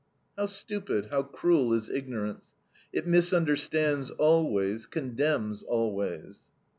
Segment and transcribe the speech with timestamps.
[0.35, 2.55] How stupid, how cruel is ignorance!
[2.91, 6.39] It misunderstands always, condemns always.